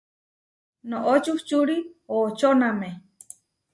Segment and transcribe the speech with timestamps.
[0.89, 1.77] Noʼó čuhčuri
[2.15, 2.89] očóname.